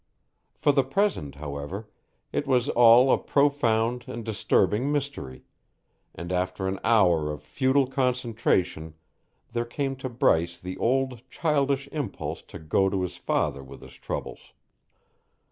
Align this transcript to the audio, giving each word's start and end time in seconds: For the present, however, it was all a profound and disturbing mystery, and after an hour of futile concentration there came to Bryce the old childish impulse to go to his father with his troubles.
For 0.55 0.71
the 0.71 0.83
present, 0.83 1.35
however, 1.35 1.87
it 2.33 2.47
was 2.47 2.69
all 2.69 3.11
a 3.13 3.19
profound 3.19 4.05
and 4.07 4.25
disturbing 4.25 4.91
mystery, 4.91 5.43
and 6.15 6.31
after 6.31 6.67
an 6.67 6.79
hour 6.83 7.31
of 7.31 7.43
futile 7.43 7.85
concentration 7.85 8.95
there 9.51 9.63
came 9.63 9.95
to 9.97 10.09
Bryce 10.09 10.57
the 10.57 10.75
old 10.79 11.21
childish 11.29 11.87
impulse 11.91 12.41
to 12.47 12.57
go 12.57 12.89
to 12.89 13.03
his 13.03 13.17
father 13.17 13.63
with 13.63 13.83
his 13.83 13.93
troubles. 13.93 14.53